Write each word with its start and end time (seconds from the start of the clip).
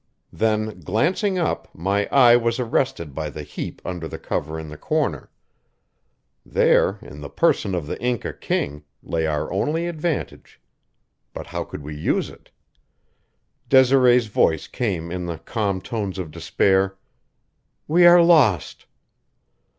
Then, 0.33 0.79
glancing 0.79 1.37
up, 1.37 1.67
my 1.75 2.07
eye 2.07 2.35
was 2.35 2.59
arrested 2.59 3.13
by 3.13 3.29
the 3.29 3.43
heap 3.43 3.83
under 3.85 4.07
the 4.07 4.17
cover 4.17 4.59
in 4.59 4.67
the 4.69 4.75
corner. 4.77 5.29
There, 6.43 6.97
in 7.03 7.19
the 7.21 7.29
person 7.29 7.75
of 7.75 7.85
the 7.85 8.01
Inca 8.01 8.33
king, 8.33 8.83
lay 9.03 9.27
our 9.27 9.53
only 9.53 9.85
advantage. 9.85 10.59
But 11.33 11.45
how 11.45 11.63
could 11.65 11.83
we 11.83 11.95
use 11.95 12.31
it? 12.31 12.49
Desiree's 13.69 14.25
voice 14.25 14.65
came 14.67 15.11
in 15.11 15.27
the 15.27 15.37
calm 15.37 15.79
tones 15.79 16.17
of 16.17 16.31
despair: 16.31 16.97
"We 17.87 18.07
are 18.07 18.23
lost." 18.23 18.87